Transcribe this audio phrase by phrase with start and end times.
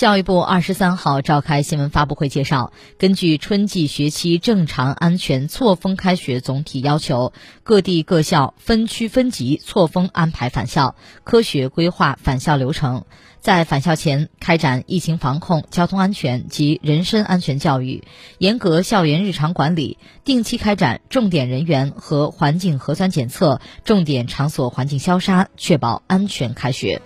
[0.00, 7.34] 教育部二十三号召开新闻发布会介绍根据春季学期正常安全错峰开学总体要求
[7.64, 13.04] 各地各校分区分级错峰安排返校科学规划返校流程。
[13.40, 18.02] 在返校前开展疫情防控交通安全及人身安全教育
[18.38, 27.02] 严格校园日常管理定期开展重点人员和环境核酸检测重点场所环境消杀确保安全开学。